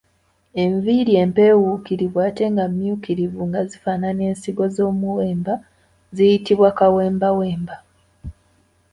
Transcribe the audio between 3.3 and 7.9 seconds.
nga zifaananako ensigo z’omuwemba ziyitibwa kawembawemba.